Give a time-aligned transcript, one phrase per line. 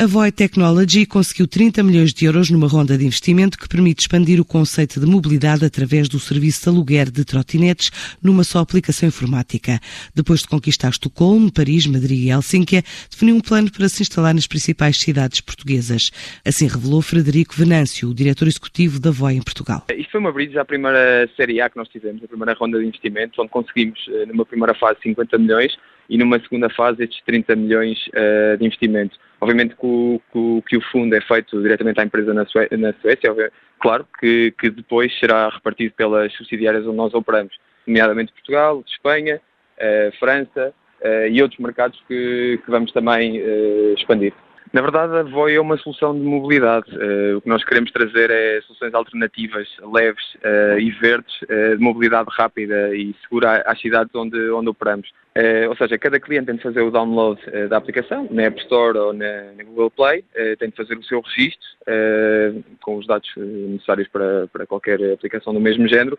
[0.00, 4.40] A Void Technology conseguiu 30 milhões de euros numa ronda de investimento que permite expandir
[4.40, 7.90] o conceito de mobilidade através do serviço de aluguer de trotinetes
[8.22, 9.80] numa só aplicação informática.
[10.14, 14.46] Depois de conquistar Estocolmo, Paris, Madrid e Helsínquia, definiu um plano para se instalar nas
[14.46, 16.12] principais cidades portuguesas.
[16.46, 19.84] Assim revelou Frederico Venâncio, o diretor executivo da Void em Portugal.
[19.90, 22.86] Isto foi uma bridge à primeira série A que nós tivemos, a primeira ronda de
[22.86, 25.76] investimento, onde conseguimos, eh, numa primeira fase, 50 milhões
[26.08, 29.18] e numa segunda fase estes 30 milhões uh, de investimento.
[29.40, 33.52] Obviamente que o, que, o, fundo é feito diretamente à empresa na, Sué na Suécia,
[33.78, 37.54] claro que, que, depois será repartido pelas subsidiárias onde nós operamos,
[37.86, 39.40] nomeadamente Portugal, Espanha,
[39.76, 43.40] uh, França uh, e outros mercados que, que vamos também
[43.96, 44.32] expandir.
[44.72, 46.90] Na verdade, a VOI é uma solução de mobilidade.
[46.94, 51.82] Uh, o que nós queremos trazer é soluções alternativas, leves uh, e verdes, uh, de
[51.82, 55.08] mobilidade rápida e segura às cidades onde, onde operamos.
[55.68, 59.12] Ou seja, cada cliente tem de fazer o download da aplicação, na App Store ou
[59.12, 60.24] na, na Google Play,
[60.58, 61.68] tem de fazer o seu registro
[62.80, 66.18] com os dados necessários para, para qualquer aplicação do mesmo género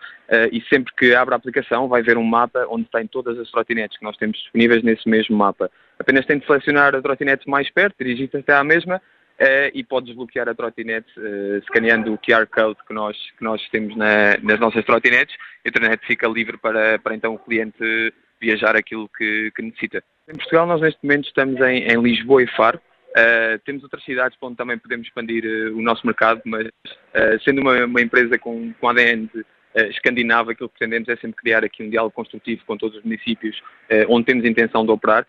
[0.51, 3.97] e sempre que abre a aplicação vai ver um mapa onde tem todas as trotinetes
[3.97, 5.69] que nós temos disponíveis nesse mesmo mapa.
[5.99, 8.97] Apenas tem de selecionar a trotinete mais perto, dirigir-se até à mesma
[9.39, 13.61] uh, e pode desbloquear a trotinete uh, escaneando o QR Code que nós, que nós
[13.69, 15.35] temos na, nas nossas trotinetes.
[15.65, 20.03] A internet fica livre para, para então o cliente viajar aquilo que, que necessita.
[20.27, 22.79] Em Portugal, nós neste momento estamos em, em Lisboa e Faro.
[23.09, 27.61] Uh, temos outras cidades onde também podemos expandir uh, o nosso mercado, mas uh, sendo
[27.61, 29.43] uma, uma, empresa com, com ADN de,
[29.89, 33.61] escandinava, aquilo que pretendemos é sempre criar aqui um diálogo construtivo com todos os municípios
[34.09, 35.27] onde temos intenção de operar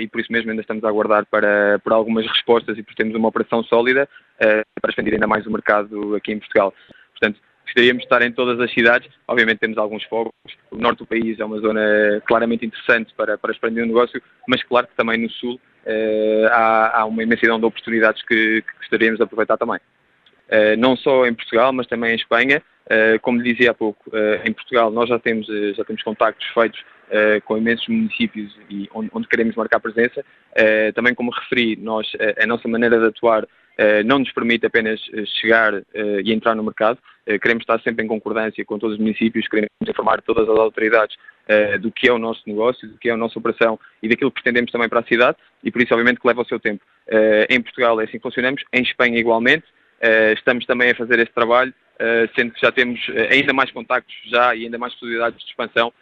[0.00, 3.14] e por isso mesmo ainda estamos a aguardar para, para algumas respostas e por termos
[3.14, 6.72] uma operação sólida para expandir ainda mais o mercado aqui em Portugal.
[7.10, 7.38] Portanto,
[7.72, 9.08] gostaríamos de estar em todas as cidades.
[9.26, 10.32] Obviamente temos alguns focos.
[10.70, 14.62] O norte do país é uma zona claramente interessante para, para expandir o negócio, mas
[14.62, 19.16] claro que também no sul uh, há, há, uma imensidão de oportunidades que, que gostaríamos
[19.16, 19.80] de aproveitar também.
[20.48, 22.62] Uh, não só em Portugal, mas também em Espanha.
[22.84, 24.10] Uh, como dizia há pouco,
[24.44, 29.08] em Portugal nós já temos, já temos contactos feitos uh, com imensos municípios e onde,
[29.14, 30.22] onde queremos marcar presença.
[30.94, 33.46] Também, como referi, nós, a nossa maneira de atuar
[34.04, 35.00] não nos permite apenas
[35.40, 35.82] chegar
[36.24, 36.98] e entrar no mercado.
[37.40, 41.16] queremos estar sempre em concordância com todos os municípios, queremos informar todas as autoridades
[41.80, 44.42] do que é o nosso negócio, do que é a nossa operação e daquilo que
[44.42, 46.82] pretendemos também para a cidade e por isso, obviamente, que leva o seu tempo.
[47.48, 49.64] em Portugal é assim que funcionamos, em Espanha igualmente.
[50.36, 51.72] estamos também a fazer esse trabalho,
[52.36, 53.00] sendo que já temos
[53.30, 55.92] ainda mais contactos já e ainda mais possibilidades de expansão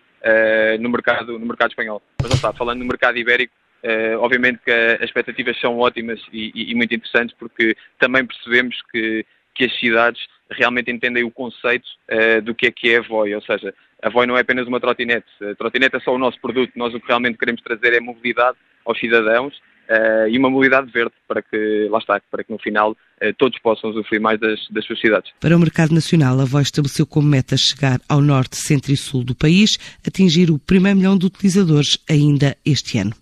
[0.79, 2.03] no, mercado, no mercado espanhol.
[2.21, 3.55] Mas não está, falando no mercado ibérico,
[3.85, 8.77] uh, obviamente que as expectativas são ótimas e, e, e, muito interessantes porque também percebemos
[8.91, 9.25] que,
[9.55, 10.21] que as cidades
[10.51, 14.09] realmente entendem o conceito uh, do que é que é a VOI, ou seja, a
[14.09, 17.01] VOI não é apenas uma trotinete, a trotinete é só o nosso produto, nós o
[17.01, 21.89] que realmente queremos trazer é mobilidade aos cidadãos uh, e uma mobilidade verde para que,
[21.91, 22.97] lá está, para que no final
[23.37, 25.31] todos possam usufruir mais das, das suas cidades.
[25.39, 29.23] Para o mercado nacional, a Voz estabeleceu como meta chegar ao norte, centro e sul
[29.23, 33.13] do país, atingir o primeiro milhão de utilizadores ainda este ano.